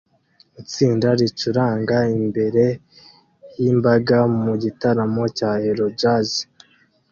[0.61, 2.65] Itsinda ricuranga imbere
[3.59, 6.29] yimbaga mu gitaramo cya Euro Jazz